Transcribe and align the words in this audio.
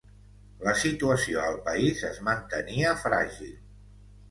La 0.67 0.71
situació 0.83 1.43
al 1.51 1.59
país 1.69 2.03
es 2.11 2.19
mantenia 2.31 2.97
fràgil. 3.05 3.57